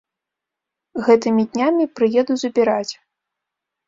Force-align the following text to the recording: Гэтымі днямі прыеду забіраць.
Гэтымі 1.07 1.43
днямі 1.51 1.85
прыеду 1.99 2.33
забіраць. 2.45 2.93